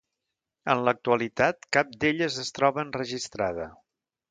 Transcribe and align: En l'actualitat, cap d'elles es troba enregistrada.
En 0.73 0.79
l'actualitat, 0.87 1.67
cap 1.77 1.93
d'elles 2.05 2.39
es 2.47 2.51
troba 2.59 2.83
enregistrada. 2.87 3.71